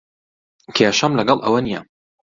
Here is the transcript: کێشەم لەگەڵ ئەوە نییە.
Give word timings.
کێشەم 0.75 1.11
لەگەڵ 1.19 1.37
ئەوە 1.45 1.59
نییە. 1.65 1.81